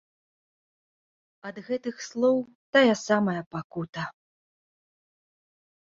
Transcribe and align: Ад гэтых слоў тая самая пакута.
Ад 1.51 1.55
гэтых 1.67 1.95
слоў 2.07 2.37
тая 2.79 2.95
самая 3.07 3.39
пакута. 3.55 4.03